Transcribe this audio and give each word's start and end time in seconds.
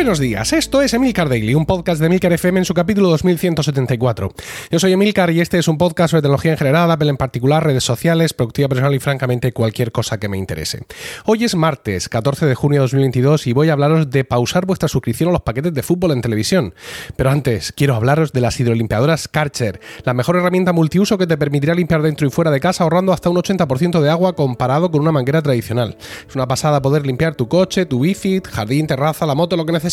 Buenos 0.00 0.18
días, 0.18 0.54
esto 0.54 0.80
es 0.80 0.94
Emilcar 0.94 1.28
Daily, 1.28 1.54
un 1.54 1.66
podcast 1.66 2.00
de 2.00 2.06
Emilcar 2.06 2.32
FM 2.32 2.60
en 2.60 2.64
su 2.64 2.72
capítulo 2.72 3.10
2174. 3.10 4.32
Yo 4.70 4.78
soy 4.78 4.94
Emilcar 4.94 5.30
y 5.30 5.42
este 5.42 5.58
es 5.58 5.68
un 5.68 5.76
podcast 5.76 6.12
sobre 6.12 6.22
tecnología 6.22 6.52
en 6.52 6.56
general, 6.56 6.90
Apple 6.90 7.10
en 7.10 7.18
particular, 7.18 7.62
redes 7.62 7.84
sociales, 7.84 8.32
productividad 8.32 8.70
personal 8.70 8.94
y 8.94 8.98
francamente 8.98 9.52
cualquier 9.52 9.92
cosa 9.92 10.18
que 10.18 10.30
me 10.30 10.38
interese. 10.38 10.84
Hoy 11.26 11.44
es 11.44 11.54
martes, 11.54 12.08
14 12.08 12.46
de 12.46 12.54
junio 12.54 12.80
de 12.80 12.84
2022 12.84 13.46
y 13.46 13.52
voy 13.52 13.68
a 13.68 13.74
hablaros 13.74 14.08
de 14.08 14.24
pausar 14.24 14.64
vuestra 14.64 14.88
suscripción 14.88 15.28
a 15.28 15.32
los 15.32 15.42
paquetes 15.42 15.74
de 15.74 15.82
fútbol 15.82 16.12
en 16.12 16.22
televisión. 16.22 16.72
Pero 17.16 17.28
antes, 17.28 17.70
quiero 17.70 17.94
hablaros 17.94 18.32
de 18.32 18.40
las 18.40 18.58
hidrolimpiadoras 18.58 19.28
Karcher, 19.28 19.80
la 20.04 20.14
mejor 20.14 20.36
herramienta 20.36 20.72
multiuso 20.72 21.18
que 21.18 21.26
te 21.26 21.36
permitirá 21.36 21.74
limpiar 21.74 22.00
dentro 22.00 22.26
y 22.26 22.30
fuera 22.30 22.50
de 22.50 22.60
casa 22.60 22.84
ahorrando 22.84 23.12
hasta 23.12 23.28
un 23.28 23.36
80% 23.36 24.00
de 24.00 24.08
agua 24.08 24.34
comparado 24.34 24.90
con 24.90 25.02
una 25.02 25.12
manguera 25.12 25.42
tradicional. 25.42 25.98
Es 26.26 26.34
una 26.34 26.48
pasada 26.48 26.80
poder 26.80 27.04
limpiar 27.04 27.34
tu 27.34 27.48
coche, 27.48 27.84
tu 27.84 28.00
bici, 28.00 28.40
jardín, 28.50 28.86
terraza, 28.86 29.26
la 29.26 29.34
moto, 29.34 29.58
lo 29.58 29.66
que 29.66 29.72
necesites, 29.72 29.89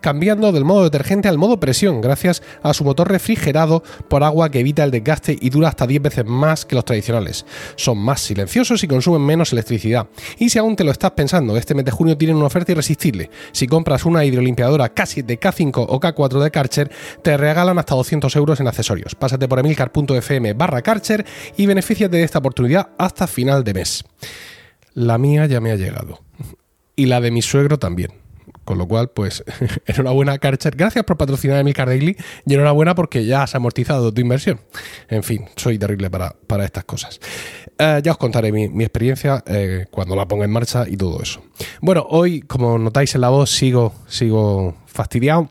cambiando 0.00 0.52
del 0.52 0.64
modo 0.64 0.84
detergente 0.84 1.28
al 1.28 1.38
modo 1.38 1.60
presión, 1.60 2.00
gracias 2.00 2.42
a 2.62 2.74
su 2.74 2.84
motor 2.84 3.10
refrigerado 3.10 3.82
por 4.08 4.24
agua 4.24 4.50
que 4.50 4.60
evita 4.60 4.84
el 4.84 4.90
desgaste 4.90 5.36
y 5.40 5.50
dura 5.50 5.68
hasta 5.68 5.86
10 5.86 6.02
veces 6.02 6.24
más 6.26 6.64
que 6.64 6.74
los 6.74 6.84
tradicionales. 6.84 7.44
Son 7.76 7.98
más 7.98 8.20
silenciosos 8.20 8.82
y 8.84 8.88
consumen 8.88 9.22
menos 9.22 9.52
electricidad. 9.52 10.08
Y 10.38 10.50
si 10.50 10.58
aún 10.58 10.76
te 10.76 10.84
lo 10.84 10.90
estás 10.90 11.12
pensando, 11.12 11.56
este 11.56 11.74
mes 11.74 11.84
de 11.84 11.90
junio 11.90 12.16
tienen 12.16 12.36
una 12.36 12.46
oferta 12.46 12.72
irresistible. 12.72 13.30
Si 13.52 13.66
compras 13.66 14.04
una 14.04 14.24
hidrolimpiadora 14.24 14.94
K7, 14.94 15.38
K5 15.38 15.86
o 15.88 16.00
K4 16.00 16.42
de 16.42 16.50
Karcher, 16.50 16.90
te 17.22 17.36
regalan 17.36 17.78
hasta 17.78 17.94
200 17.94 18.34
euros 18.36 18.60
en 18.60 18.68
accesorios. 18.68 19.14
Pásate 19.14 19.48
por 19.48 19.58
emilcar.fm 19.58 20.54
barra 20.54 20.82
Karcher 20.82 21.24
y 21.56 21.66
beneficiate 21.66 22.16
de 22.16 22.22
esta 22.22 22.38
oportunidad 22.38 22.90
hasta 22.98 23.26
final 23.26 23.64
de 23.64 23.74
mes. 23.74 24.04
La 24.94 25.18
mía 25.18 25.46
ya 25.46 25.60
me 25.60 25.70
ha 25.70 25.76
llegado. 25.76 26.20
Y 26.96 27.06
la 27.06 27.20
de 27.20 27.30
mi 27.30 27.42
suegro 27.42 27.78
también. 27.78 28.27
Con 28.68 28.76
lo 28.76 28.86
cual, 28.86 29.08
pues, 29.08 29.42
enhorabuena, 29.86 30.36
Karcher. 30.36 30.76
Gracias 30.76 31.02
por 31.02 31.16
patrocinar 31.16 31.64
mi 31.64 31.72
Daily 31.72 32.14
y 32.44 32.52
enhorabuena 32.52 32.94
porque 32.94 33.24
ya 33.24 33.42
has 33.42 33.54
amortizado 33.54 34.12
tu 34.12 34.20
inversión. 34.20 34.60
En 35.08 35.22
fin, 35.22 35.46
soy 35.56 35.78
terrible 35.78 36.10
para, 36.10 36.36
para 36.46 36.66
estas 36.66 36.84
cosas. 36.84 37.18
Eh, 37.78 38.02
ya 38.04 38.12
os 38.12 38.18
contaré 38.18 38.52
mi, 38.52 38.64
experiencia 38.84 39.42
eh, 39.46 39.86
cuando 39.90 40.14
la 40.14 40.28
ponga 40.28 40.44
en 40.44 40.50
marcha 40.50 40.84
y 40.86 40.98
todo 40.98 41.22
eso. 41.22 41.42
Bueno, 41.80 42.04
hoy, 42.10 42.42
como 42.42 42.76
notáis 42.76 43.14
en 43.14 43.22
la 43.22 43.30
voz, 43.30 43.48
sigo, 43.48 43.94
sigo 44.06 44.76
fastidiado 44.84 45.48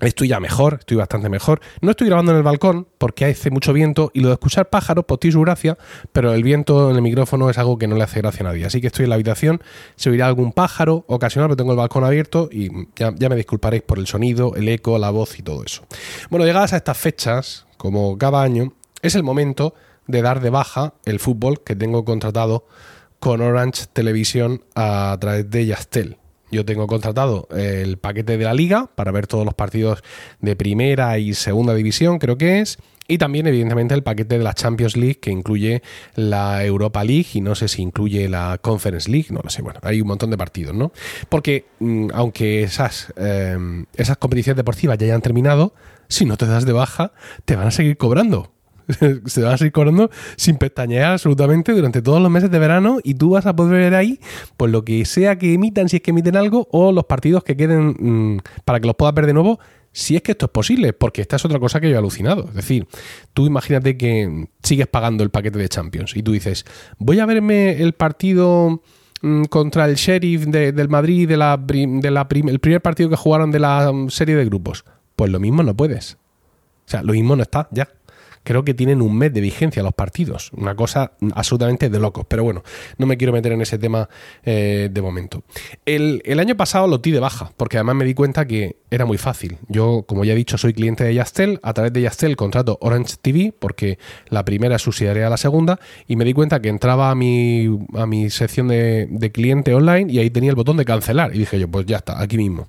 Estoy 0.00 0.28
ya 0.28 0.40
mejor, 0.40 0.78
estoy 0.80 0.96
bastante 0.96 1.28
mejor. 1.28 1.60
No 1.80 1.90
estoy 1.90 2.08
grabando 2.08 2.32
en 2.32 2.38
el 2.38 2.42
balcón 2.42 2.88
porque 2.98 3.26
hace 3.26 3.50
mucho 3.50 3.72
viento 3.72 4.10
y 4.14 4.20
lo 4.20 4.28
de 4.28 4.34
escuchar 4.34 4.68
pájaros, 4.70 5.04
pues 5.06 5.20
tiene 5.20 5.32
su 5.32 5.40
gracia, 5.40 5.78
pero 6.12 6.32
el 6.32 6.42
viento 6.42 6.90
en 6.90 6.96
el 6.96 7.02
micrófono 7.02 7.50
es 7.50 7.58
algo 7.58 7.78
que 7.78 7.86
no 7.86 7.96
le 7.96 8.02
hace 8.02 8.20
gracia 8.20 8.40
a 8.40 8.50
nadie. 8.50 8.66
Así 8.66 8.80
que 8.80 8.88
estoy 8.88 9.04
en 9.04 9.10
la 9.10 9.14
habitación, 9.14 9.62
se 9.96 10.10
oirá 10.10 10.26
algún 10.26 10.52
pájaro 10.52 11.04
ocasional, 11.06 11.48
pero 11.48 11.56
tengo 11.56 11.72
el 11.72 11.78
balcón 11.78 12.04
abierto 12.04 12.48
y 12.50 12.70
ya, 12.96 13.12
ya 13.16 13.28
me 13.28 13.36
disculparéis 13.36 13.82
por 13.82 13.98
el 13.98 14.06
sonido, 14.06 14.54
el 14.56 14.68
eco, 14.68 14.98
la 14.98 15.10
voz 15.10 15.38
y 15.38 15.42
todo 15.42 15.64
eso. 15.64 15.84
Bueno, 16.30 16.44
llegadas 16.44 16.72
a 16.72 16.76
estas 16.76 16.98
fechas, 16.98 17.66
como 17.76 18.18
cada 18.18 18.42
año, 18.42 18.72
es 19.02 19.14
el 19.14 19.22
momento 19.22 19.74
de 20.06 20.22
dar 20.22 20.40
de 20.40 20.50
baja 20.50 20.94
el 21.04 21.18
fútbol 21.18 21.62
que 21.62 21.76
tengo 21.76 22.04
contratado 22.04 22.66
con 23.20 23.40
Orange 23.40 23.86
Televisión 23.92 24.62
a 24.74 25.16
través 25.18 25.48
de 25.50 25.66
Yastel. 25.66 26.18
Yo 26.54 26.64
tengo 26.64 26.86
contratado 26.86 27.48
el 27.54 27.98
paquete 27.98 28.38
de 28.38 28.44
la 28.44 28.54
liga 28.54 28.88
para 28.94 29.10
ver 29.10 29.26
todos 29.26 29.44
los 29.44 29.54
partidos 29.54 30.04
de 30.40 30.54
primera 30.54 31.18
y 31.18 31.34
segunda 31.34 31.74
división, 31.74 32.18
creo 32.18 32.38
que 32.38 32.60
es. 32.60 32.78
Y 33.06 33.18
también, 33.18 33.46
evidentemente, 33.46 33.92
el 33.94 34.02
paquete 34.02 34.38
de 34.38 34.44
la 34.44 34.54
Champions 34.54 34.96
League, 34.96 35.18
que 35.20 35.30
incluye 35.30 35.82
la 36.14 36.64
Europa 36.64 37.04
League 37.04 37.26
y 37.34 37.40
no 37.40 37.54
sé 37.54 37.68
si 37.68 37.82
incluye 37.82 38.28
la 38.28 38.58
Conference 38.62 39.10
League, 39.10 39.26
no 39.30 39.40
lo 39.42 39.50
sé. 39.50 39.62
Bueno, 39.62 39.80
hay 39.82 40.00
un 40.00 40.06
montón 40.06 40.30
de 40.30 40.38
partidos, 40.38 40.74
¿no? 40.74 40.92
Porque 41.28 41.66
mm, 41.80 42.10
aunque 42.14 42.62
esas, 42.62 43.12
eh, 43.16 43.58
esas 43.96 44.16
competiciones 44.16 44.56
deportivas 44.56 44.96
ya 44.96 45.06
hayan 45.06 45.20
terminado, 45.20 45.74
si 46.08 46.24
no 46.24 46.36
te 46.36 46.46
das 46.46 46.64
de 46.64 46.72
baja, 46.72 47.12
te 47.44 47.56
van 47.56 47.66
a 47.66 47.70
seguir 47.72 47.96
cobrando. 47.96 48.53
se 49.26 49.42
va 49.42 49.54
a 49.54 49.58
seguir 49.58 49.72
cobrando 49.72 50.10
sin 50.36 50.56
pestañear 50.56 51.12
absolutamente 51.12 51.72
durante 51.72 52.02
todos 52.02 52.20
los 52.20 52.30
meses 52.30 52.50
de 52.50 52.58
verano 52.58 52.98
y 53.02 53.14
tú 53.14 53.30
vas 53.30 53.46
a 53.46 53.56
poder 53.56 53.80
ver 53.80 53.94
ahí 53.94 54.20
pues 54.56 54.70
lo 54.70 54.84
que 54.84 55.04
sea 55.04 55.38
que 55.38 55.54
emitan, 55.54 55.88
si 55.88 55.96
es 55.96 56.02
que 56.02 56.10
emiten 56.10 56.36
algo, 56.36 56.68
o 56.70 56.92
los 56.92 57.04
partidos 57.04 57.44
que 57.44 57.56
queden 57.56 57.96
mm, 57.98 58.40
para 58.64 58.80
que 58.80 58.86
los 58.86 58.96
puedas 58.96 59.14
ver 59.14 59.26
de 59.26 59.34
nuevo, 59.34 59.58
si 59.92 60.16
es 60.16 60.22
que 60.22 60.32
esto 60.32 60.46
es 60.46 60.52
posible, 60.52 60.92
porque 60.92 61.22
esta 61.22 61.36
es 61.36 61.44
otra 61.44 61.60
cosa 61.60 61.80
que 61.80 61.88
yo 61.88 61.94
he 61.94 61.98
alucinado. 61.98 62.46
Es 62.48 62.54
decir, 62.54 62.86
tú 63.32 63.46
imagínate 63.46 63.96
que 63.96 64.48
sigues 64.62 64.88
pagando 64.88 65.22
el 65.22 65.30
paquete 65.30 65.58
de 65.58 65.68
Champions 65.68 66.16
y 66.16 66.22
tú 66.22 66.32
dices, 66.32 66.64
voy 66.98 67.20
a 67.20 67.26
verme 67.26 67.80
el 67.80 67.92
partido 67.92 68.82
mm, 69.22 69.44
contra 69.44 69.86
el 69.86 69.94
Sheriff 69.94 70.46
del 70.46 70.88
Madrid, 70.88 71.28
de 71.28 71.36
la, 71.36 71.56
de 71.56 72.10
la 72.10 72.26
el 72.30 72.58
primer 72.58 72.82
partido 72.82 73.08
que 73.08 73.16
jugaron 73.16 73.52
de 73.52 73.60
la 73.60 73.92
mm, 73.92 74.10
serie 74.10 74.34
de 74.34 74.44
grupos. 74.44 74.84
Pues 75.14 75.30
lo 75.30 75.38
mismo 75.38 75.62
no 75.62 75.76
puedes. 75.76 76.14
O 76.86 76.90
sea, 76.90 77.02
lo 77.02 77.12
mismo 77.12 77.36
no 77.36 77.42
está, 77.42 77.68
ya 77.70 77.88
creo 78.44 78.64
que 78.64 78.74
tienen 78.74 79.02
un 79.02 79.16
mes 79.16 79.32
de 79.32 79.40
vigencia 79.40 79.82
los 79.82 79.94
partidos. 79.94 80.52
Una 80.52 80.76
cosa 80.76 81.12
absolutamente 81.34 81.88
de 81.88 81.98
locos. 81.98 82.26
Pero 82.28 82.44
bueno, 82.44 82.62
no 82.98 83.06
me 83.06 83.16
quiero 83.16 83.32
meter 83.32 83.52
en 83.52 83.62
ese 83.62 83.78
tema 83.78 84.08
eh, 84.44 84.88
de 84.92 85.02
momento. 85.02 85.42
El, 85.84 86.22
año 86.38 86.56
pasado 86.56 86.86
lo 86.86 86.98
di 86.98 87.10
de 87.10 87.20
baja, 87.20 87.52
porque 87.56 87.78
además 87.78 87.96
me 87.96 88.04
di 88.04 88.14
cuenta 88.14 88.46
que 88.46 88.76
era 88.90 89.06
muy 89.06 89.18
fácil. 89.18 89.56
Yo, 89.68 90.04
como 90.06 90.24
ya 90.24 90.34
he 90.34 90.36
dicho, 90.36 90.58
soy 90.58 90.74
cliente 90.74 91.04
de 91.04 91.14
Yastel. 91.14 91.58
A 91.62 91.72
través 91.72 91.92
de 91.92 92.02
Yastel 92.02 92.36
contrato 92.36 92.78
Orange 92.80 93.14
TV, 93.20 93.52
porque 93.58 93.98
la 94.28 94.44
primera 94.44 94.78
subsidiaria 94.78 95.26
a 95.26 95.30
la 95.30 95.38
segunda. 95.38 95.80
Y 96.06 96.16
me 96.16 96.24
di 96.24 96.34
cuenta 96.34 96.60
que 96.60 96.68
entraba 96.68 97.10
a 97.10 97.14
mi, 97.14 97.66
a 97.94 98.06
mi 98.06 98.30
sección 98.30 98.68
de, 98.68 99.08
de 99.10 99.32
cliente 99.32 99.74
online 99.74 100.12
y 100.12 100.18
ahí 100.18 100.30
tenía 100.30 100.50
el 100.50 100.56
botón 100.56 100.76
de 100.76 100.84
cancelar. 100.84 101.34
Y 101.34 101.38
dije 101.38 101.58
yo, 101.58 101.68
pues 101.68 101.86
ya 101.86 101.96
está, 101.96 102.20
aquí 102.20 102.36
mismo. 102.36 102.68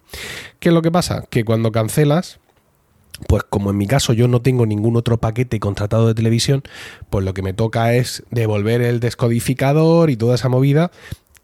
¿Qué 0.59 0.69
es 0.69 0.73
lo 0.73 0.81
que 0.81 0.91
pasa? 0.91 1.25
Que 1.29 1.43
cuando 1.43 1.71
cancelas, 1.71 2.39
pues 3.27 3.43
como 3.43 3.71
en 3.71 3.77
mi 3.77 3.87
caso 3.87 4.13
yo 4.13 4.27
no 4.27 4.41
tengo 4.41 4.65
ningún 4.65 4.95
otro 4.95 5.17
paquete 5.17 5.59
contratado 5.59 6.07
de 6.07 6.13
televisión, 6.13 6.63
pues 7.09 7.25
lo 7.25 7.33
que 7.33 7.41
me 7.41 7.53
toca 7.53 7.93
es 7.93 8.23
devolver 8.31 8.81
el 8.81 8.99
descodificador 8.99 10.09
y 10.09 10.17
toda 10.17 10.35
esa 10.35 10.49
movida 10.49 10.91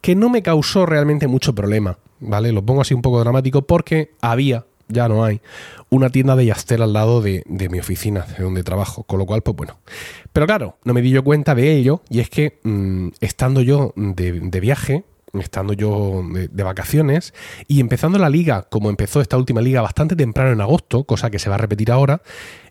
que 0.01 0.15
no 0.15 0.29
me 0.29 0.41
causó 0.41 0.85
realmente 0.85 1.27
mucho 1.27 1.53
problema, 1.53 1.99
¿vale? 2.19 2.51
Lo 2.51 2.65
pongo 2.65 2.81
así 2.81 2.93
un 2.93 3.01
poco 3.01 3.19
dramático 3.19 3.61
porque 3.61 4.11
había, 4.19 4.65
ya 4.87 5.07
no 5.07 5.23
hay, 5.23 5.41
una 5.89 6.09
tienda 6.09 6.35
de 6.35 6.47
Yastel 6.47 6.81
al 6.81 6.93
lado 6.93 7.21
de, 7.21 7.43
mi 7.47 7.79
oficina, 7.79 8.25
de 8.37 8.43
donde 8.43 8.63
trabajo, 8.63 9.03
con 9.03 9.19
lo 9.19 9.25
cual, 9.25 9.41
pues 9.43 9.55
bueno. 9.55 9.77
Pero 10.33 10.47
claro, 10.47 10.77
no 10.83 10.93
me 10.93 11.01
di 11.01 11.11
yo 11.11 11.23
cuenta 11.23 11.53
de 11.53 11.75
ello 11.75 12.01
y 12.09 12.19
es 12.19 12.29
que 12.29 12.59
mm, 12.63 13.09
estando 13.19 13.61
yo 13.61 13.93
de, 13.95 14.39
de 14.39 14.59
viaje, 14.59 15.03
estando 15.33 15.73
yo 15.73 16.23
de, 16.31 16.63
vacaciones 16.63 17.33
y 17.67 17.79
empezando 17.79 18.17
la 18.19 18.29
liga, 18.29 18.67
como 18.69 18.89
empezó 18.89 19.21
esta 19.21 19.37
última 19.37 19.61
liga 19.61 19.81
bastante 19.81 20.15
temprano 20.15 20.51
en 20.51 20.61
agosto, 20.61 21.03
cosa 21.03 21.29
que 21.29 21.39
se 21.39 21.49
va 21.49 21.55
a 21.55 21.59
repetir 21.59 21.91
ahora, 21.91 22.21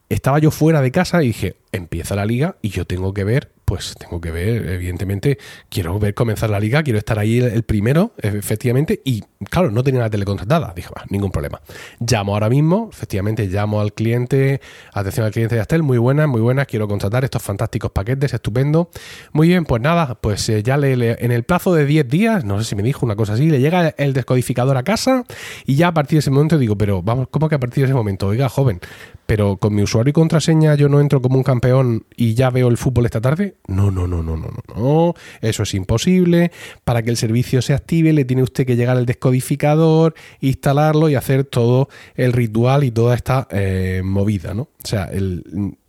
estaba 0.09 0.39
yo 0.39 0.51
fuera 0.51 0.81
de 0.83 0.91
casa 0.91 1.23
y 1.23 1.29
dije, 1.29 1.57
empieza 1.73 2.15
la 2.15 2.27
liga 2.27 2.57
y 2.63 2.71
yo 2.71 2.87
tengo 2.87 3.15
que 3.15 3.25
ver 3.25 3.53
pues 3.71 3.95
tengo 3.97 4.21
que 4.21 4.33
ver, 4.33 4.69
evidentemente, 4.69 5.39
quiero 5.69 5.97
ver 6.01 6.13
comenzar 6.13 6.51
la 6.51 6.59
liga, 6.59 6.83
quiero 6.83 6.99
estar 6.99 7.21
ahí 7.21 7.39
el, 7.39 7.63
primero, 7.63 8.15
efectivamente, 8.19 9.01
y 9.05 9.23
claro, 9.49 9.71
no 9.71 9.85
tenía 9.85 10.01
la 10.01 10.11
tele 10.11 10.25
contratada. 10.25 10.73
Dije, 10.75 10.89
ningún 11.09 11.31
problema. 11.31 11.61
Llamo 12.01 12.35
ahora 12.35 12.49
mismo, 12.49 12.91
efectivamente, 12.93 13.47
llamo 13.47 13.81
al 13.81 13.93
cliente, 13.93 14.61
atención 14.93 15.25
al 15.25 15.31
cliente 15.31 15.55
de 15.55 15.61
Astel, 15.61 15.85
muy 15.85 15.99
buena, 15.99 16.27
muy 16.27 16.41
buena, 16.41 16.65
quiero 16.67 16.89
contratar 16.89 17.23
estos 17.23 17.45
fantásticos 17.45 17.93
paquetes, 17.93 18.35
estupendo. 18.35 18.91
Muy 19.33 19.47
bien, 19.47 19.65
pues 19.65 19.81
nada, 19.81 20.17
pues 20.21 20.49
eh, 20.49 20.65
ya 20.65 20.77
le, 20.77 20.93
en 21.25 21.31
el 21.31 21.45
plazo 21.45 21.73
de 21.73 21.87
10 21.87 22.09
días, 22.09 22.45
no 22.45 22.59
sé 22.59 22.71
si 22.71 22.75
me 22.75 22.83
dijo 22.83 23.07
una 23.07 23.15
cosa 23.15 23.35
así, 23.35 23.51
le 23.51 23.61
llega 23.61 23.95
el 23.99 24.15
descodificador 24.15 24.77
a 24.79 24.83
casa 24.83 25.23
y 25.65 25.77
ya 25.77 25.87
a 25.87 25.95
partir 25.95 26.17
de 26.17 26.21
ese 26.21 26.33
momento 26.33 26.59
digo, 26.59 26.77
pero 26.77 27.03
vamos, 27.03 27.29
¿cómo 27.31 27.49
que 27.49 27.55
a 27.55 27.61
partir 27.61 27.83
de 27.83 27.85
ese 27.85 27.95
momento? 27.95 28.27
Oiga, 28.27 28.49
joven, 28.49 28.81
pero 29.31 29.59
con 29.59 29.73
mi 29.77 29.83
usuario 29.83 30.11
y 30.11 30.13
contraseña 30.13 30.75
yo 30.75 30.89
no 30.89 31.01
entro 31.01 31.23
como 31.23 31.37
un 31.37 31.45
campeón 31.45 32.05
y 32.17 32.35
ya 32.35 32.51
veo 32.51 32.67
el 32.67 32.77
fútbol 32.77 33.07
esta 33.07 33.21
tarde. 33.21 33.55
No, 33.69 33.93
no, 33.93 34.09
no, 34.09 34.25
no, 34.25 34.37
no, 34.37 34.51
no. 34.75 35.15
Eso 35.41 35.63
es 35.63 35.73
imposible. 35.75 36.51
Para 36.83 37.05
que 37.05 37.11
el 37.11 37.17
servicio 37.17 37.63
se 37.63 37.73
active 37.73 38.13
le 38.13 38.25
tiene 38.25 38.43
usted 38.43 38.67
que 38.67 38.75
llegar 38.75 38.97
al 38.97 39.07
descodificador, 39.07 40.17
instalarlo 40.41 41.09
y 41.09 41.15
hacer 41.15 41.45
todo 41.45 41.89
el 42.17 42.33
ritual 42.33 42.83
y 42.83 42.91
toda 42.91 43.15
esta 43.15 43.47
eh, 43.53 44.03
movida, 44.05 44.53
¿no? 44.53 44.63
O 44.63 44.89
sea, 44.89 45.09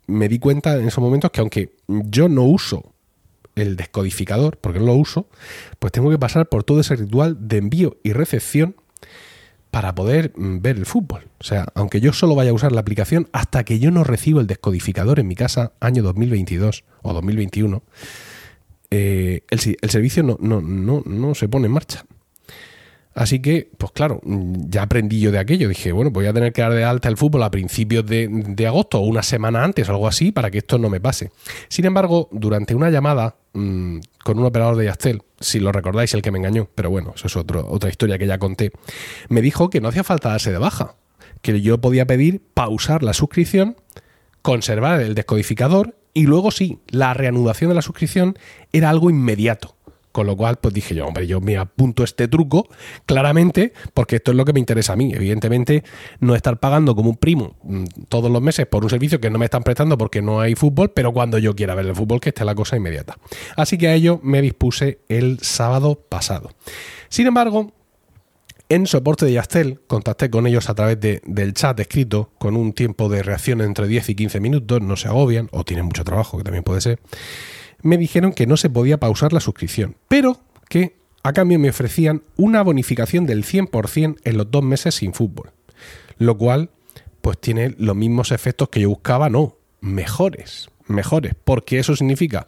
me 0.06 0.28
di 0.28 0.38
cuenta 0.38 0.76
en 0.76 0.86
esos 0.86 1.02
momentos 1.02 1.32
que 1.32 1.40
aunque 1.40 1.74
yo 1.88 2.28
no 2.28 2.44
uso 2.44 2.94
el 3.56 3.74
descodificador, 3.74 4.58
porque 4.58 4.78
no 4.78 4.86
lo 4.86 4.94
uso, 4.94 5.26
pues 5.80 5.92
tengo 5.92 6.10
que 6.10 6.18
pasar 6.18 6.48
por 6.48 6.62
todo 6.62 6.78
ese 6.78 6.94
ritual 6.94 7.36
de 7.48 7.56
envío 7.56 7.96
y 8.04 8.12
recepción 8.12 8.76
para 9.72 9.94
poder 9.94 10.32
mm, 10.36 10.58
ver 10.60 10.76
el 10.76 10.84
fútbol. 10.84 11.28
O 11.40 11.44
sea, 11.44 11.66
aunque 11.74 12.00
yo 12.02 12.12
solo 12.12 12.34
vaya 12.34 12.50
a 12.50 12.52
usar 12.52 12.72
la 12.72 12.82
aplicación 12.82 13.28
hasta 13.32 13.64
que 13.64 13.78
yo 13.78 13.90
no 13.90 14.04
recibo 14.04 14.38
el 14.38 14.46
descodificador 14.46 15.18
en 15.18 15.26
mi 15.26 15.34
casa, 15.34 15.72
año 15.80 16.02
2022 16.02 16.84
o 17.00 17.12
2021, 17.14 17.82
eh, 18.90 19.40
el, 19.48 19.78
el, 19.80 19.90
servicio 19.90 20.22
no, 20.22 20.36
no, 20.38 20.60
no, 20.60 21.02
no 21.06 21.34
se 21.34 21.48
pone 21.48 21.66
en 21.66 21.72
marcha. 21.72 22.04
Así 23.14 23.40
que, 23.40 23.70
pues 23.76 23.92
claro, 23.92 24.20
ya 24.24 24.82
aprendí 24.82 25.20
yo 25.20 25.30
de 25.30 25.38
aquello. 25.38 25.68
Dije, 25.68 25.92
bueno, 25.92 26.10
voy 26.10 26.26
a 26.26 26.32
tener 26.32 26.52
que 26.52 26.62
dar 26.62 26.72
de 26.72 26.84
alta 26.84 27.08
el 27.08 27.16
fútbol 27.16 27.42
a 27.42 27.50
principios 27.50 28.06
de, 28.06 28.66
agosto 28.66 28.98
o 28.98 29.02
una 29.02 29.22
semana 29.22 29.64
antes 29.64 29.88
o 29.88 29.92
algo 29.92 30.08
así 30.08 30.32
para 30.32 30.50
que 30.50 30.58
esto 30.58 30.78
no 30.78 30.88
me 30.88 31.00
pase. 31.00 31.30
Sin 31.68 31.84
embargo, 31.84 32.28
durante 32.32 32.74
una 32.74 32.90
llamada 32.90 33.36
mm, 33.52 33.98
con 34.24 34.38
un 34.38 34.46
operador 34.46 34.76
de 34.76 34.86
Yastel, 34.86 35.22
si 35.40 35.60
lo 35.60 35.72
recordáis, 35.72 36.14
el 36.14 36.22
que 36.22 36.30
me 36.30 36.38
engañó, 36.38 36.68
pero 36.74 36.90
bueno, 36.90 37.12
eso 37.14 37.26
es 37.26 37.36
otra 37.36 37.90
historia 37.90 38.18
que 38.18 38.26
ya 38.26 38.38
conté, 38.38 38.72
me 39.28 39.42
dijo 39.42 39.68
que 39.68 39.80
no 39.80 39.88
hacía 39.88 40.04
falta 40.04 40.30
darse 40.30 40.52
de 40.52 40.58
baja, 40.58 40.94
que 41.42 41.60
yo 41.60 41.80
podía 41.80 42.06
pedir 42.06 42.40
pausar 42.54 43.02
la 43.02 43.12
suscripción, 43.12 43.76
conservar 44.40 45.00
el 45.00 45.14
descodificador 45.14 45.96
y 46.14 46.26
luego 46.26 46.50
sí, 46.50 46.78
la 46.88 47.14
reanudación 47.14 47.70
de 47.70 47.74
la 47.74 47.82
suscripción 47.82 48.38
era 48.72 48.90
algo 48.90 49.10
inmediato. 49.10 49.76
Con 50.12 50.26
lo 50.26 50.36
cual, 50.36 50.56
pues 50.56 50.74
dije 50.74 50.94
yo, 50.94 51.06
hombre, 51.06 51.26
yo 51.26 51.40
me 51.40 51.56
apunto 51.56 52.04
este 52.04 52.28
truco 52.28 52.68
claramente 53.06 53.72
porque 53.94 54.16
esto 54.16 54.30
es 54.30 54.36
lo 54.36 54.44
que 54.44 54.52
me 54.52 54.60
interesa 54.60 54.92
a 54.92 54.96
mí. 54.96 55.12
Evidentemente, 55.12 55.82
no 56.20 56.34
estar 56.34 56.60
pagando 56.60 56.94
como 56.94 57.10
un 57.10 57.16
primo 57.16 57.56
mm, 57.62 57.84
todos 58.08 58.30
los 58.30 58.42
meses 58.42 58.66
por 58.66 58.84
un 58.84 58.90
servicio 58.90 59.20
que 59.20 59.30
no 59.30 59.38
me 59.38 59.46
están 59.46 59.62
prestando 59.62 59.96
porque 59.96 60.22
no 60.22 60.40
hay 60.40 60.54
fútbol, 60.54 60.92
pero 60.92 61.12
cuando 61.12 61.38
yo 61.38 61.54
quiera 61.54 61.74
ver 61.74 61.86
el 61.86 61.94
fútbol, 61.94 62.20
que 62.20 62.28
esté 62.28 62.44
la 62.44 62.54
cosa 62.54 62.76
inmediata. 62.76 63.18
Así 63.56 63.78
que 63.78 63.88
a 63.88 63.94
ello 63.94 64.20
me 64.22 64.42
dispuse 64.42 65.00
el 65.08 65.38
sábado 65.40 66.04
pasado. 66.08 66.50
Sin 67.08 67.26
embargo, 67.26 67.72
en 68.68 68.86
soporte 68.86 69.26
de 69.26 69.32
Yastel, 69.32 69.80
contacté 69.86 70.30
con 70.30 70.46
ellos 70.46 70.70
a 70.70 70.74
través 70.74 70.98
del 70.98 71.52
chat 71.52 71.78
escrito, 71.78 72.30
con 72.38 72.56
un 72.56 72.72
tiempo 72.72 73.10
de 73.10 73.22
reacción 73.22 73.60
entre 73.60 73.86
10 73.86 74.08
y 74.08 74.14
15 74.14 74.40
minutos, 74.40 74.80
no 74.80 74.96
se 74.96 75.08
agobian, 75.08 75.48
o 75.52 75.62
tienen 75.64 75.84
mucho 75.84 76.04
trabajo, 76.04 76.38
que 76.38 76.44
también 76.44 76.64
puede 76.64 76.80
ser 76.80 76.98
me 77.82 77.98
dijeron 77.98 78.32
que 78.32 78.46
no 78.46 78.56
se 78.56 78.70
podía 78.70 78.98
pausar 78.98 79.32
la 79.32 79.40
suscripción, 79.40 79.96
pero 80.08 80.40
que 80.68 80.96
a 81.22 81.32
cambio 81.32 81.58
me 81.58 81.70
ofrecían 81.70 82.22
una 82.36 82.62
bonificación 82.62 83.26
del 83.26 83.44
100% 83.44 84.16
en 84.24 84.36
los 84.36 84.50
dos 84.50 84.62
meses 84.62 84.94
sin 84.96 85.14
fútbol. 85.14 85.50
Lo 86.18 86.36
cual, 86.36 86.70
pues 87.20 87.38
tiene 87.38 87.74
los 87.78 87.96
mismos 87.96 88.32
efectos 88.32 88.68
que 88.68 88.80
yo 88.80 88.88
buscaba, 88.88 89.28
no, 89.28 89.56
mejores, 89.80 90.68
mejores, 90.86 91.34
porque 91.44 91.78
eso 91.78 91.94
significa 91.96 92.46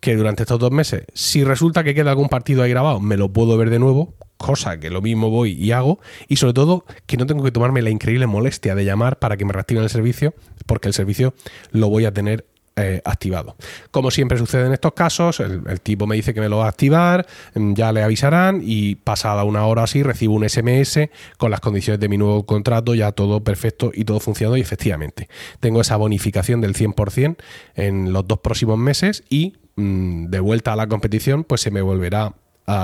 que 0.00 0.16
durante 0.16 0.42
estos 0.42 0.58
dos 0.58 0.72
meses, 0.72 1.04
si 1.14 1.44
resulta 1.44 1.84
que 1.84 1.94
queda 1.94 2.10
algún 2.10 2.28
partido 2.28 2.62
ahí 2.62 2.70
grabado, 2.70 2.98
me 2.98 3.16
lo 3.16 3.32
puedo 3.32 3.56
ver 3.56 3.70
de 3.70 3.78
nuevo, 3.78 4.14
cosa 4.36 4.80
que 4.80 4.90
lo 4.90 5.00
mismo 5.00 5.30
voy 5.30 5.52
y 5.52 5.70
hago, 5.70 6.00
y 6.26 6.36
sobre 6.36 6.54
todo 6.54 6.84
que 7.06 7.16
no 7.16 7.26
tengo 7.26 7.44
que 7.44 7.52
tomarme 7.52 7.82
la 7.82 7.90
increíble 7.90 8.26
molestia 8.26 8.74
de 8.74 8.84
llamar 8.84 9.20
para 9.20 9.36
que 9.36 9.44
me 9.44 9.52
reactiven 9.52 9.84
el 9.84 9.90
servicio, 9.90 10.34
porque 10.66 10.88
el 10.88 10.94
servicio 10.94 11.34
lo 11.70 11.88
voy 11.88 12.04
a 12.04 12.12
tener 12.12 12.46
eh, 12.76 13.02
activado. 13.04 13.56
Como 13.90 14.10
siempre 14.10 14.38
sucede 14.38 14.66
en 14.66 14.72
estos 14.72 14.94
casos, 14.94 15.40
el, 15.40 15.80
tipo 15.82 16.06
me 16.06 16.16
dice 16.16 16.32
que 16.32 16.40
me 16.40 16.48
lo 16.48 16.58
va 16.58 16.66
a 16.66 16.68
activar, 16.68 17.26
mm, 17.54 17.74
ya 17.74 17.92
le 17.92 18.02
avisarán 18.02 18.62
y 18.64 18.94
pasada 18.94 19.44
una 19.44 19.66
hora 19.66 19.82
así 19.82 20.02
recibo 20.02 20.34
un 20.34 20.48
SMS 20.48 21.10
con 21.36 21.50
las 21.50 21.60
condiciones 21.60 22.00
de 22.00 22.08
mi 22.08 22.16
nuevo 22.16 22.46
contrato, 22.46 22.94
ya 22.94 23.12
todo 23.12 23.44
perfecto 23.44 23.90
y 23.92 24.04
todo 24.04 24.20
funcionando 24.20 24.56
y 24.56 24.62
efectivamente 24.62 25.28
tengo 25.60 25.80
esa 25.82 25.96
bonificación 25.96 26.62
del 26.62 26.74
100% 26.74 27.36
en 27.74 28.12
los 28.12 28.26
dos 28.26 28.38
próximos 28.40 28.78
meses 28.78 29.24
y 29.28 29.54
mm, 29.76 30.26
de 30.26 30.40
vuelta 30.40 30.72
a 30.72 30.76
la 30.76 30.86
competición 30.86 31.44
pues 31.44 31.60
se 31.60 31.70
me 31.70 31.82
volverá 31.82 32.34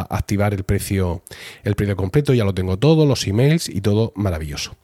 activar 0.01 0.55
el 0.55 0.65
precio, 0.65 1.23
el 1.65 1.75
precio 1.75 1.97
completo, 1.97 2.35
ya 2.35 2.45
lo 2.45 2.55
tengo 2.55 2.79
todo, 2.79 3.07
los 3.07 3.27
emails 3.27 3.69
y 3.69 3.81
todo 3.81 4.13
maravilloso. 4.15 4.77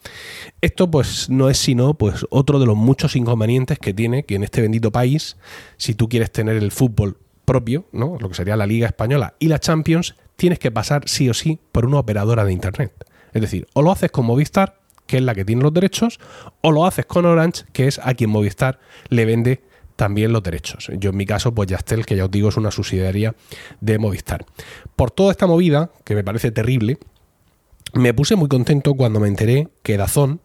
Esto 0.61 0.91
pues 0.91 1.29
no 1.31 1.49
es 1.49 1.59
sino 1.59 1.95
pues 1.95 2.27
otro 2.31 2.59
de 2.59 2.67
los 2.67 2.77
muchos 2.77 3.17
inconvenientes 3.17 3.79
que 3.79 3.95
tiene 3.95 4.25
que 4.25 4.35
en 4.35 4.45
este 4.45 4.61
bendito 4.61 4.91
país, 4.91 5.37
si 5.77 5.95
tú 5.95 6.09
quieres 6.09 6.31
tener 6.33 6.57
el 6.57 6.71
fútbol 6.71 7.19
propio, 7.45 7.87
¿no? 7.93 8.17
lo 8.19 8.29
que 8.29 8.35
sería 8.35 8.57
la 8.57 8.67
Liga 8.67 8.87
Española 8.87 9.35
y 9.39 9.49
la 9.49 9.59
Champions, 9.59 10.15
tienes 10.37 10.59
que 10.59 10.71
pasar 10.71 11.09
sí 11.09 11.29
o 11.29 11.35
sí 11.35 11.61
por 11.73 11.87
una 11.87 11.99
operadora 11.99 12.45
de 12.45 12.53
Internet. 12.53 12.93
Es 13.33 13.43
decir, 13.43 13.67
o 13.75 13.83
lo 13.83 13.91
haces 13.91 14.11
con 14.11 14.27
Movistar, 14.27 14.81
que 15.07 15.19
es 15.19 15.23
la 15.23 15.35
que 15.35 15.45
tiene 15.45 15.63
los 15.63 15.75
derechos, 15.75 16.19
o 16.61 16.73
lo 16.73 16.87
haces 16.87 17.07
con 17.07 17.27
Orange, 17.27 17.65
que 17.73 17.87
es 17.87 18.01
a 18.03 18.15
quien 18.15 18.31
Movistar 18.31 18.79
le 19.09 19.25
vende 19.25 19.63
también 19.97 20.33
los 20.33 20.43
derechos. 20.43 20.91
Yo 20.99 21.11
en 21.11 21.17
mi 21.17 21.27
caso, 21.27 21.55
pues 21.55 21.69
Yastel, 21.69 22.07
que 22.07 22.17
ya 22.17 22.25
os 22.25 22.31
digo, 22.31 22.49
es 22.49 22.57
una 22.57 22.71
subsidiaria 22.71 23.35
de 23.81 23.99
Movistar. 23.99 24.45
Por 24.97 25.11
toda 25.11 25.31
esta 25.31 25.47
movida, 25.47 25.91
que 26.05 26.15
me 26.15 26.25
parece 26.25 26.51
terrible, 26.51 26.99
me 27.93 28.13
puse 28.13 28.37
muy 28.37 28.49
contento 28.49 28.95
cuando 28.95 29.21
me 29.21 29.29
enteré 29.29 29.69
que 29.83 29.97
Dazón 29.97 30.41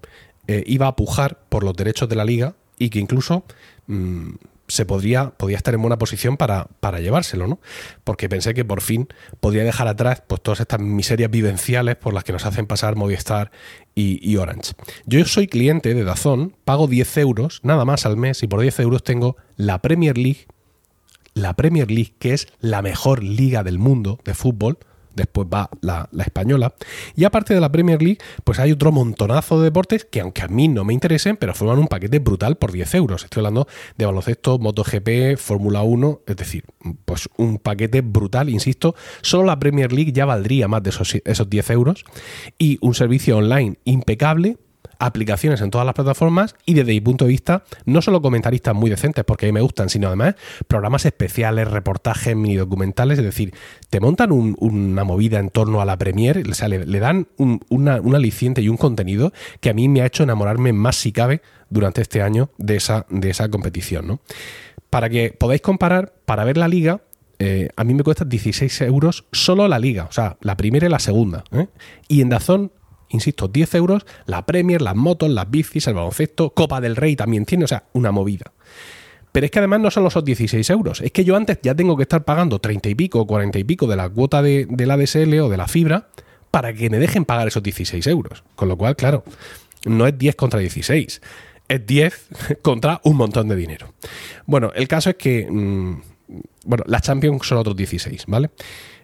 eh, 0.48 0.64
iba 0.68 0.88
a 0.88 0.96
pujar 0.96 1.40
por 1.50 1.64
los 1.64 1.76
derechos 1.76 2.10
de 2.10 2.16
la 2.16 2.26
liga 2.26 2.56
y 2.78 2.90
que 2.90 3.00
incluso 3.00 3.44
mm, 3.88 4.30
se 4.70 4.86
podría, 4.86 5.32
podía 5.32 5.58
estar 5.58 5.74
en 5.74 5.82
buena 5.82 5.98
posición 5.98 6.38
para, 6.38 6.68
para, 6.80 7.00
llevárselo, 7.00 7.48
¿no? 7.48 7.60
Porque 8.04 8.30
pensé 8.30 8.54
que 8.54 8.64
por 8.64 8.82
fin 8.82 9.08
podría 9.40 9.64
dejar 9.64 9.88
atrás 9.88 10.24
pues, 10.26 10.42
todas 10.42 10.62
estas 10.62 10.80
miserias 10.80 11.30
vivenciales 11.30 11.98
por 11.98 12.14
las 12.14 12.24
que 12.24 12.32
nos 12.32 12.46
hacen 12.46 12.68
pasar 12.68 12.96
Movistar 12.96 13.52
y, 13.96 14.38
Orange. 14.38 14.74
Yo 15.06 15.26
soy 15.26 15.48
cliente 15.48 15.94
de 15.94 16.06
Dazón, 16.06 16.56
pago 16.64 16.88
10 16.88 17.18
euros 17.18 17.60
nada 17.64 17.84
más 17.84 18.06
al 18.06 18.16
mes 18.16 18.42
y 18.44 18.48
por 18.48 18.62
10 18.62 18.80
euros 18.80 19.04
tengo 19.04 19.36
la 19.58 19.82
Premier 19.82 20.18
League, 20.18 20.46
la 21.34 21.54
Premier 21.56 21.92
League, 21.92 22.14
que 22.18 22.34
es 22.34 22.48
la 22.62 22.82
mejor 22.82 23.24
liga 23.24 23.64
del 23.64 23.78
mundo 23.78 24.20
de 24.24 24.36
fútbol, 24.36 24.78
después 25.20 25.48
va 25.52 25.70
la, 25.82 26.10
española. 26.26 26.74
Y 27.16 27.24
aparte 27.24 27.54
de 27.54 27.62
la 27.62 27.72
Premier 27.72 28.02
League, 28.02 28.20
pues 28.44 28.60
hay 28.60 28.72
otro 28.72 28.92
montonazo 28.92 29.60
de 29.60 29.66
deportes 29.66 30.06
que 30.06 30.22
aunque 30.22 30.42
a 30.42 30.48
mí 30.48 30.68
no 30.68 30.84
me 30.84 30.94
interesen, 30.94 31.38
pero 31.38 31.54
forman 31.54 31.80
un 31.80 31.88
paquete 31.88 32.20
brutal 32.20 32.58
por 32.58 32.72
10 32.72 32.96
euros. 32.96 33.24
Estoy 33.24 33.42
hablando 33.42 33.68
de 33.98 34.06
baloncesto, 34.06 34.58
MotoGP, 34.60 35.38
Fórmula 35.38 35.84
1, 35.84 36.22
es 36.28 36.36
decir, 36.36 36.64
pues 37.06 37.30
un 37.38 37.58
paquete 37.60 38.02
brutal, 38.02 38.50
insisto, 38.50 38.96
solo 39.22 39.44
la 39.46 39.60
Premier 39.60 39.92
League 39.92 40.12
ya 40.12 40.26
valdría 40.26 40.68
más 40.68 40.84
de 40.84 40.90
esos, 40.90 41.16
esos 41.24 41.50
10 41.50 41.70
euros 41.72 42.06
y 42.58 42.78
un 42.82 42.94
servicio 42.94 43.38
online 43.38 43.78
impecable 43.86 44.58
aplicaciones 45.00 45.62
en 45.62 45.72
todas 45.72 45.86
las 45.86 45.96
plataformas 45.96 46.56
y 46.66 46.74
desde 46.74 46.92
mi 46.92 47.02
punto 47.02 47.26
de 47.26 47.30
vista, 47.30 47.64
no 47.86 48.02
solo 48.02 48.22
comentaristas 48.22 48.76
muy 48.76 48.90
decentes, 48.90 49.24
porque 49.24 49.46
a 49.46 49.50
mí 49.50 49.54
me 49.54 49.62
gustan, 49.62 49.90
sino 49.90 50.08
además 50.08 50.36
programas 50.68 51.06
especiales, 51.06 51.70
reportajes, 51.70 52.36
mini 52.36 52.58
documentales, 52.58 53.18
es 53.18 53.26
decir, 53.26 53.54
te 53.90 54.00
montan 54.00 54.32
una 54.32 55.04
movida 55.04 55.40
en 55.40 55.50
torno 55.50 55.82
a 55.82 55.86
la 55.86 55.98
Premier, 55.98 56.44
o 56.50 56.54
sea, 56.54 56.68
le, 56.68 57.00
dan 57.00 57.28
un, 57.38 57.62
una, 57.70 57.96
aliciente 57.96 58.62
y 58.62 58.70
un 58.70 58.78
contenido 58.78 59.32
que 59.62 59.70
a 59.70 59.74
mí 59.74 59.88
me 59.88 60.02
ha 60.02 60.06
hecho 60.06 60.24
enamorarme 60.24 60.74
más 60.74 60.98
si 60.98 61.12
cabe 61.12 61.42
durante 61.70 62.02
este 62.02 62.22
año 62.22 62.50
de 62.58 62.76
esa, 62.76 63.06
de 63.10 63.30
esa 63.30 63.50
competición. 63.50 64.08
¿no? 64.08 64.20
Para 64.90 65.10
que 65.10 65.32
podáis 65.32 65.62
comparar, 65.62 66.14
para 66.26 66.44
ver 66.44 66.58
la 66.58 66.68
liga, 66.68 67.02
eh, 67.42 67.70
a 67.78 67.86
mí 67.86 67.94
me 67.94 68.04
cuesta 68.04 68.26
16 68.26 68.82
euros 68.82 69.26
solo 69.32 69.66
la 69.70 69.80
liga, 69.80 70.06
o 70.10 70.12
sea, 70.12 70.38
la 70.42 70.58
primera 70.58 70.88
y 70.88 70.90
la 70.90 71.00
segunda. 71.00 71.46
¿eh? 71.54 71.68
Y 72.10 72.22
en 72.22 72.30
Dazón 72.30 72.74
insisto, 73.10 73.48
10 73.48 73.76
euros, 73.76 74.06
la 74.26 74.46
Premier, 74.46 74.82
las 74.82 74.96
motos, 74.96 75.30
las 75.30 75.50
bicis, 75.50 75.88
el 75.88 75.96
baloncesto, 75.96 76.52
Copa 76.52 76.82
del 76.82 76.96
Rey 76.96 77.16
también 77.16 77.46
tiene, 77.46 77.66
o 77.66 77.68
sea, 77.68 77.84
una 77.94 78.12
movida. 78.12 78.52
Pero 79.32 79.46
es 79.46 79.52
que 79.52 79.60
además 79.60 79.80
no 79.80 79.92
son 79.92 80.04
los 80.04 80.24
16 80.24 80.70
euros, 80.70 81.02
es 81.02 81.12
que 81.12 81.24
yo 81.24 81.36
antes 81.36 81.60
ya 81.62 81.76
tengo 81.76 81.96
que 81.96 82.04
estar 82.04 82.24
pagando 82.24 82.60
30 82.60 82.90
y 82.90 82.96
pico 82.96 83.20
o 83.20 83.28
40 83.28 83.60
y 83.60 83.64
pico 83.64 83.88
de 83.88 83.96
la 83.96 84.10
cuota 84.10 84.42
de, 84.42 84.68
la 84.70 84.98
DSL 84.98 85.40
o 85.40 85.50
de 85.50 85.58
la 85.58 85.68
fibra 85.68 86.08
para 86.52 86.74
que 86.74 86.90
me 86.90 86.98
dejen 86.98 87.26
pagar 87.26 87.48
esos 87.48 87.62
16 87.62 88.06
euros. 88.08 88.44
Con 88.56 88.70
lo 88.70 88.78
cual, 88.78 88.96
claro, 88.96 89.24
no 89.86 90.08
es 90.08 90.18
10 90.18 90.36
contra 90.36 90.60
16, 90.60 91.22
es 91.68 91.86
10 91.86 92.28
contra 92.64 93.02
un 93.04 93.18
montón 93.18 93.48
de 93.50 93.56
dinero. 93.56 93.94
Bueno, 94.46 94.72
el 94.74 94.88
caso 94.88 95.12
es 95.12 95.16
que, 95.16 95.48
mm, 95.50 96.02
bueno, 96.66 96.84
las 96.88 97.04
Champions 97.04 97.46
son 97.46 97.60
otros 97.60 97.76
16, 97.76 98.24
¿vale? 98.28 98.50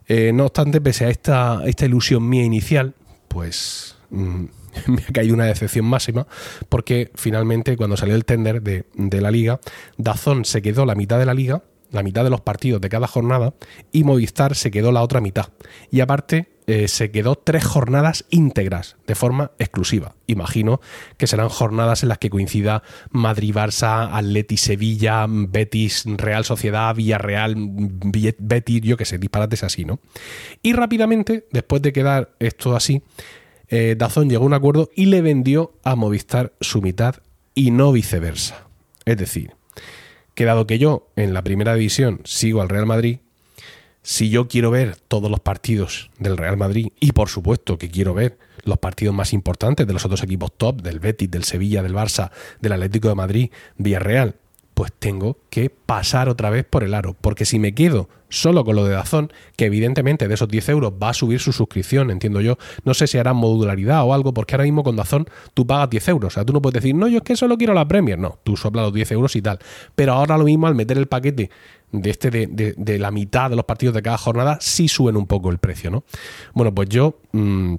Eh, 0.07 0.31
no 0.33 0.45
obstante, 0.45 0.81
pese 0.81 1.05
a 1.05 1.09
esta, 1.09 1.61
esta 1.65 1.85
ilusión 1.85 2.27
mía 2.27 2.43
inicial, 2.43 2.93
pues 3.27 3.94
Mm, 4.09 4.45
me 4.87 5.03
ha 5.07 5.13
caído 5.13 5.33
una 5.33 5.45
decepción 5.45 5.85
máxima 5.85 6.27
porque 6.69 7.11
finalmente 7.15 7.77
cuando 7.77 7.97
salió 7.97 8.15
el 8.15 8.25
tender 8.25 8.61
de, 8.61 9.21
la 9.21 9.31
liga, 9.31 9.59
Dazón 9.97 10.45
se 10.45 10.61
quedó 10.61 10.85
la 10.85 10.95
mitad 10.95 11.19
de 11.19 11.25
la 11.25 11.33
liga, 11.33 11.63
la 11.91 12.03
mitad 12.03 12.23
de 12.23 12.29
los 12.29 12.41
partidos 12.41 12.81
de 12.81 12.89
cada 12.89 13.07
jornada 13.07 13.53
y 13.91 14.03
Movistar 14.03 14.55
se 14.55 14.71
quedó 14.71 14.91
la 14.91 15.01
otra 15.01 15.21
mitad. 15.21 15.49
Y 15.91 16.01
aparte 16.01 16.55
eh, 16.67 16.87
se 16.87 17.11
quedó 17.11 17.35
tres 17.35 17.63
jornadas 17.63 18.25
íntegras 18.31 18.97
de 19.05 19.13
forma 19.13 19.51
exclusiva. 19.59 20.15
Imagino 20.25 20.81
que 21.17 21.27
serán 21.27 21.49
jornadas 21.49 22.01
en 22.01 22.09
las 22.09 22.17
que 22.17 22.31
coincida 22.31 22.81
Madrid-Barça, 23.11 24.09
Atleti-Sevilla, 24.11 25.27
Betis-Real 25.29 26.43
Sociedad, 26.43 26.95
Villarreal, 26.95 27.55
Betis, 27.55 28.81
yo 28.81 28.97
que 28.97 29.05
sé, 29.05 29.19
disparates 29.19 29.63
así, 29.63 29.85
¿no? 29.85 29.99
Y 30.63 30.73
rápidamente, 30.73 31.47
después 31.51 31.83
de 31.83 31.93
quedar 31.93 32.31
esto 32.39 32.75
así, 32.75 33.03
eh, 33.69 33.95
Dazón 33.97 34.29
llegó 34.29 34.43
a 34.43 34.47
un 34.47 34.53
acuerdo 34.53 34.89
y 34.95 35.05
le 35.05 35.21
vendió 35.21 35.73
a 35.83 35.95
Movistar 35.95 36.53
su 36.61 36.81
mitad 36.81 37.15
y 37.53 37.71
no 37.71 37.91
viceversa. 37.91 38.67
Es 39.05 39.17
decir, 39.17 39.51
que 40.33 40.45
dado 40.45 40.67
que 40.67 40.77
yo 40.77 41.07
en 41.15 41.33
la 41.33 41.43
primera 41.43 41.73
división 41.73 42.21
sigo 42.25 42.61
al 42.61 42.69
Real 42.69 42.85
Madrid, 42.85 43.19
si 44.03 44.29
yo 44.29 44.47
quiero 44.47 44.69
ver 44.69 44.97
todos 45.07 45.31
los 45.31 45.39
partidos 45.39 46.11
del 46.19 46.37
Real 46.37 46.57
Madrid 46.57 46.89
y 46.99 47.13
por 47.13 47.29
supuesto 47.29 47.79
que 47.79 47.89
quiero 47.89 48.13
ver 48.13 48.37
los 48.63 48.77
partidos 48.77 49.15
más 49.15 49.33
importantes 49.33 49.87
de 49.87 49.93
los 49.93 50.05
otros 50.05 50.21
equipos 50.21 50.51
top, 50.55 50.81
del 50.81 50.99
Betis, 50.99 51.31
del 51.31 51.43
Sevilla, 51.43 51.81
del 51.81 51.95
Barça, 51.95 52.31
del 52.61 52.73
Atlético 52.73 53.07
de 53.07 53.15
Madrid, 53.15 53.51
Villarreal, 53.77 54.35
pues 54.75 54.91
tengo 54.91 55.37
que 55.49 55.69
pasar 55.69 56.27
otra 56.27 56.49
vez 56.49 56.65
por 56.65 56.83
el 56.83 56.93
aro. 56.93 57.15
Porque 57.19 57.45
si 57.45 57.59
me 57.59 57.73
quedo 57.73 58.09
solo 58.27 58.65
con 58.65 58.75
lo 58.75 58.83
de 58.83 58.93
Dazón, 58.93 59.31
que 59.55 59.65
evidentemente 59.65 60.27
de 60.27 60.33
esos 60.33 60.49
10 60.49 60.69
euros 60.69 60.93
va 61.01 61.09
a 61.09 61.13
subir 61.13 61.39
su 61.39 61.53
suscripción, 61.53 62.11
entiendo 62.11 62.41
yo. 62.41 62.57
No 62.83 62.93
sé 62.93 63.07
si 63.07 63.17
hará 63.17 63.33
modularidad 63.33 64.03
o 64.03 64.13
algo, 64.13 64.33
porque 64.33 64.53
ahora 64.53 64.65
mismo 64.65 64.83
con 64.83 64.97
Dazón 64.97 65.27
tú 65.53 65.65
pagas 65.65 65.89
10 65.89 66.09
euros. 66.09 66.33
O 66.33 66.35
sea, 66.35 66.45
tú 66.45 66.51
no 66.51 66.61
puedes 66.61 66.83
decir, 66.83 66.93
no, 66.93 67.07
yo 67.07 67.19
es 67.19 67.23
que 67.23 67.37
solo 67.37 67.57
quiero 67.57 67.73
la 67.73 67.87
Premier. 67.87 68.19
No, 68.19 68.37
tú 68.43 68.57
soplas 68.57 68.83
los 68.83 68.93
10 68.93 69.13
euros 69.13 69.35
y 69.37 69.41
tal. 69.41 69.59
Pero 69.95 70.11
ahora 70.11 70.37
lo 70.37 70.43
mismo 70.43 70.67
al 70.67 70.75
meter 70.75 70.97
el 70.97 71.07
paquete 71.07 71.49
de 71.93 72.09
este 72.09 72.29
de, 72.29 72.99
la 72.99 73.11
mitad 73.11 73.49
de 73.49 73.55
los 73.55 73.63
partidos 73.63 73.95
de 73.95 74.01
cada 74.01 74.17
jornada, 74.17 74.57
sí 74.59 74.89
suben 74.89 75.15
un 75.15 75.25
poco 75.25 75.51
el 75.51 75.59
precio, 75.59 75.89
¿no? 75.89 76.03
Bueno, 76.53 76.75
pues 76.75 76.89
yo. 76.89 77.17
Mm, 77.31 77.75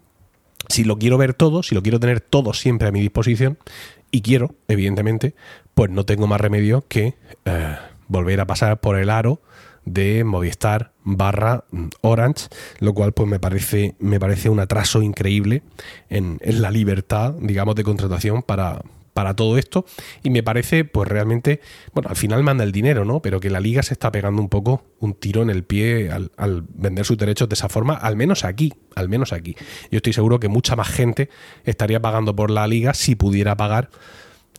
si 0.69 0.83
lo 0.83 0.99
quiero 0.99 1.17
ver 1.17 1.33
todo, 1.33 1.63
si 1.63 1.77
lo 1.77 1.83
quiero 1.83 2.01
tener 2.01 2.21
todo 2.21 2.53
siempre 2.53 2.89
a 2.89 2.91
mi 2.91 3.01
disposición, 3.01 3.57
y 4.11 4.23
quiero, 4.23 4.55
evidentemente, 4.67 5.35
pues 5.77 5.91
no 5.91 6.07
tengo 6.07 6.27
más 6.27 6.41
remedio 6.41 6.87
que 6.89 7.17
eh, 7.45 7.77
volver 8.09 8.41
a 8.41 8.47
pasar 8.47 8.81
por 8.81 8.97
el 8.99 9.11
aro 9.11 9.43
de 9.85 10.25
Movistar 10.25 10.93
barra 11.05 11.65
mm, 11.71 11.89
Orange, 12.01 12.47
lo 12.81 12.95
cual 12.95 13.13
pues 13.13 13.29
me 13.29 13.39
parece, 13.39 13.95
me 13.99 14.19
parece 14.19 14.49
un 14.49 14.59
atraso 14.59 15.03
increíble 15.03 15.63
en, 16.09 16.39
en 16.41 16.63
la 16.63 16.71
libertad, 16.71 17.35
digamos, 17.39 17.75
de 17.75 17.85
contratación 17.85 18.43
para, 18.43 18.81
para 19.13 19.37
todo 19.37 19.59
esto 19.59 19.85
y 20.23 20.31
me 20.31 20.43
parece 20.43 20.87
pues 20.87 21.11
realmente, 21.11 21.61
bueno, 21.93 22.09
al 22.09 22.17
final 22.17 22.43
manda 22.43 22.65
el 22.65 22.73
dinero, 22.73 23.05
¿no? 23.05 23.21
Pero 23.21 23.39
que 23.39 23.51
la 23.51 23.61
liga 23.61 23.83
se 23.83 23.93
está 23.93 24.11
pegando 24.11 24.41
un 24.41 24.49
poco 24.49 24.83
un 24.99 25.13
tiro 25.13 25.43
en 25.43 25.51
el 25.51 25.63
pie 25.63 26.11
al, 26.11 26.65
vender 26.71 27.05
sus 27.05 27.19
derechos 27.19 27.51
de 27.51 27.55
esa 27.55 27.69
forma, 27.69 27.93
al 27.93 28.17
menos 28.17 28.47
aquí, 28.47 28.73
al 28.95 29.11
menos 29.11 29.35
aquí. 29.35 29.57
Yo 29.91 29.99
estoy 29.99 30.15
seguro 30.15 30.41
que 30.41 30.49
mucha 30.49 30.75
más 30.75 30.89
gente 30.89 31.29
estaría 31.65 32.01
pagando 32.01 32.35
por 32.35 32.51
la 32.51 32.67
liga 32.67 32.95
si 32.95 33.15
pudiera 33.15 33.59
pagar 33.59 33.91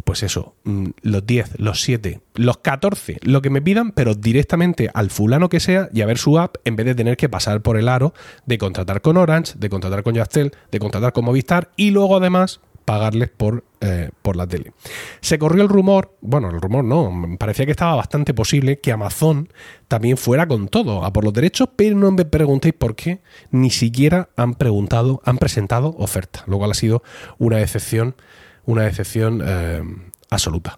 pues 0.04 0.24
eso, 0.24 0.56
mm, 0.64 0.88
los 1.02 1.26
10, 1.26 1.60
los 1.60 1.82
7, 1.82 2.22
los 2.36 2.58
14, 2.58 3.18
lo 3.22 3.42
que 3.42 3.50
me 3.50 3.62
pidan, 3.62 3.92
pero 3.92 4.16
directamente 4.16 4.90
al 4.94 5.10
fulano 5.10 5.50
que 5.50 5.60
sea 5.60 5.90
y 5.94 6.02
a 6.02 6.06
ver 6.06 6.18
su 6.18 6.40
app 6.40 6.58
en 6.66 6.76
vez 6.76 6.86
de 6.86 6.96
tener 6.96 7.18
que 7.18 7.30
pasar 7.30 7.62
por 7.62 7.78
el 7.78 7.90
aro 7.90 8.14
de 8.46 8.58
contratar 8.58 9.02
con 9.02 9.18
Orange, 9.18 9.54
de 9.58 9.70
contratar 9.70 10.04
con 10.04 10.16
Yastel, 10.16 10.52
de 10.72 10.80
contratar 10.80 11.14
con 11.14 11.26
Movistar 11.26 11.72
y 11.76 11.92
luego 11.92 12.18
además 12.18 12.60
pagarles 12.88 13.30
por, 13.30 13.66
eh, 13.82 14.12
por 14.22 14.38
la 14.38 14.48
tele. 14.48 14.72
Se 15.20 15.38
corrió 15.38 15.62
el 15.62 15.68
rumor, 15.68 16.16
bueno, 16.22 16.50
el 16.50 16.62
rumor 16.62 16.86
no, 16.86 17.12
parecía 17.38 17.66
que 17.66 17.72
estaba 17.72 17.96
bastante 17.96 18.34
posible 18.34 18.80
que 18.80 18.94
Amazon 18.94 19.50
también 19.90 20.16
fuera 20.16 20.48
con 20.48 20.70
todo, 20.70 21.04
a 21.04 21.12
por 21.12 21.26
los 21.26 21.34
derechos, 21.34 21.68
pero 21.76 21.98
no 21.98 22.12
me 22.14 22.24
preguntéis 22.24 22.74
por 22.74 22.96
qué, 22.96 23.20
ni 23.52 23.72
siquiera 23.72 24.30
han 24.38 24.54
preguntado, 24.54 25.22
han 25.26 25.38
presentado 25.38 25.96
oferta, 25.98 26.46
lo 26.48 26.60
cual 26.60 26.72
ha 26.72 26.76
sido 26.76 27.04
una 27.40 27.58
decepción, 27.58 28.16
una 28.68 28.84
decepción 28.84 29.42
eh, 29.44 29.82
absoluta 30.30 30.78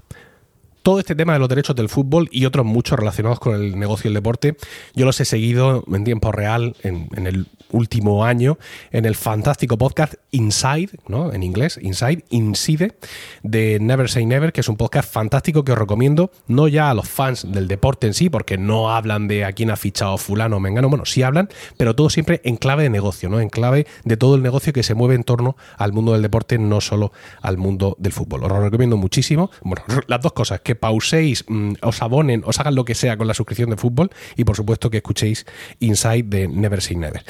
todo 0.81 0.99
este 0.99 1.15
tema 1.15 1.33
de 1.33 1.39
los 1.39 1.49
derechos 1.49 1.75
del 1.75 1.89
fútbol 1.89 2.29
y 2.31 2.45
otros 2.45 2.65
muchos 2.65 2.97
relacionados 2.97 3.39
con 3.39 3.55
el 3.55 3.77
negocio 3.77 4.07
y 4.07 4.09
el 4.09 4.13
deporte, 4.15 4.57
yo 4.95 5.05
los 5.05 5.19
he 5.19 5.25
seguido 5.25 5.83
en 5.91 6.03
tiempo 6.03 6.31
real 6.31 6.75
en, 6.83 7.09
en 7.15 7.27
el 7.27 7.47
último 7.71 8.25
año 8.25 8.57
en 8.91 9.05
el 9.05 9.15
fantástico 9.15 9.77
podcast 9.77 10.15
Inside, 10.31 10.89
¿no? 11.07 11.33
En 11.33 11.43
inglés, 11.43 11.79
Inside, 11.81 12.25
Inside, 12.29 12.95
de 13.43 13.79
Never 13.79 14.09
Say 14.09 14.25
Never, 14.25 14.51
que 14.51 14.61
es 14.61 14.69
un 14.69 14.77
podcast 14.77 15.11
fantástico 15.11 15.63
que 15.63 15.71
os 15.71 15.77
recomiendo, 15.77 16.31
no 16.47 16.67
ya 16.67 16.89
a 16.89 16.93
los 16.93 17.07
fans 17.07 17.51
del 17.51 17.67
deporte 17.67 18.07
en 18.07 18.13
sí, 18.13 18.29
porque 18.29 18.57
no 18.57 18.91
hablan 18.91 19.27
de 19.27 19.45
a 19.45 19.51
quién 19.53 19.71
ha 19.71 19.75
fichado 19.75 20.17
fulano 20.17 20.57
o 20.57 20.59
mengano, 20.59 20.89
bueno, 20.89 21.05
sí 21.05 21.23
hablan, 21.23 21.49
pero 21.77 21.95
todo 21.95 22.09
siempre 22.09 22.41
en 22.43 22.57
clave 22.57 22.83
de 22.83 22.89
negocio, 22.89 23.29
¿no? 23.29 23.39
En 23.39 23.49
clave 23.49 23.87
de 24.03 24.17
todo 24.17 24.35
el 24.35 24.43
negocio 24.43 24.73
que 24.73 24.83
se 24.83 24.93
mueve 24.93 25.15
en 25.15 25.23
torno 25.23 25.55
al 25.77 25.93
mundo 25.93 26.13
del 26.13 26.21
deporte, 26.21 26.57
no 26.57 26.81
solo 26.81 27.11
al 27.41 27.57
mundo 27.57 27.95
del 27.99 28.13
fútbol. 28.13 28.43
Os 28.43 28.49
lo 28.49 28.61
recomiendo 28.61 28.97
muchísimo. 28.97 29.51
Bueno, 29.61 29.83
las 30.07 30.21
dos 30.21 30.33
cosas, 30.33 30.61
que 30.69 30.75
pauséis, 30.75 31.45
mm, 31.47 31.81
os 31.81 31.99
abonen, 32.03 32.43
os 32.45 32.59
hagan 32.59 32.75
lo 32.75 32.85
que 32.85 32.93
sea 32.93 33.17
con 33.17 33.25
la 33.25 33.33
suscripción 33.33 33.71
de 33.71 33.75
fútbol 33.75 34.11
y 34.35 34.43
por 34.43 34.55
supuesto 34.55 34.91
que 34.91 34.97
escuchéis 34.97 35.47
Inside 35.79 36.25
de 36.27 36.47
Never 36.47 36.79
Say 36.79 36.95
Never. 36.95 37.23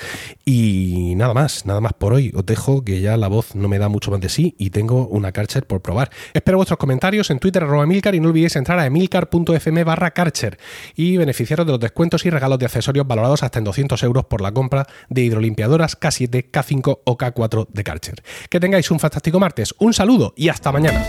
Y 0.44 1.14
nada 1.16 1.34
más, 1.34 1.66
nada 1.66 1.80
más 1.80 1.94
por 1.94 2.12
hoy. 2.12 2.34
Os 2.36 2.46
dejo 2.46 2.84
que 2.84 3.00
ya 3.00 3.16
la 3.16 3.30
voz 3.30 3.56
no 3.56 3.70
me 3.70 3.80
da 3.80 3.88
mucho 3.88 4.12
más 4.12 4.20
de 4.20 4.28
sí 4.28 4.56
y 4.58 4.72
tengo 4.72 5.08
una 5.08 5.32
Karcher 5.32 5.66
por 5.66 5.82
probar. 5.82 6.10
Espero 6.34 6.58
vuestros 6.58 6.78
comentarios 6.80 7.30
en 7.30 7.40
Twitter 7.40 7.64
arroba 7.64 7.86
Emilcar 7.86 8.14
y 8.14 8.20
no 8.20 8.28
olvidéis 8.28 8.58
entrar 8.58 8.78
a 8.78 8.86
emilcar.fm 8.86 9.86
barra 9.86 10.12
Karcher 10.12 10.60
y 10.98 11.16
beneficiaros 11.16 11.66
de 11.66 11.72
los 11.72 11.80
descuentos 11.80 12.26
y 12.26 12.30
regalos 12.30 12.60
de 12.60 12.66
accesorios 12.66 13.08
valorados 13.08 13.42
hasta 13.42 13.60
en 13.60 13.64
200 13.64 14.04
euros 14.04 14.26
por 14.26 14.42
la 14.42 14.52
compra 14.52 14.86
de 15.08 15.22
hidrolimpiadoras 15.22 15.98
K7, 15.98 16.52
K5 16.52 17.00
o 17.06 17.18
K4 17.18 17.68
de 17.70 17.84
Karcher. 17.86 18.22
Que 18.50 18.60
tengáis 18.60 18.92
un 18.92 19.00
fantástico 19.00 19.40
martes, 19.40 19.74
un 19.80 19.94
saludo 19.94 20.34
y 20.36 20.50
hasta 20.50 20.74
mañana. 20.74 21.06